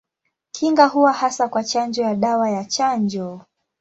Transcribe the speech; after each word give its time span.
Kinga 0.51 0.85
huwa 0.85 1.13
hasa 1.13 1.47
kwa 1.47 1.63
chanjo 1.63 2.01
ya 2.03 2.15
dawa 2.15 2.49
ya 2.49 2.65
chanjo. 2.65 3.41